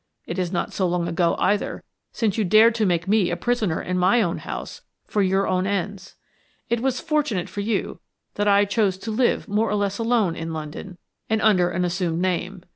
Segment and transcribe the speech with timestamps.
[0.25, 3.79] It is not so long ago, either, since you dared to make me a prisoner
[3.79, 6.15] in my own house for your own ends.
[6.71, 7.99] It was fortunate for you
[8.33, 10.97] that I chose to live more or less alone in London
[11.29, 12.63] and under an assumed name.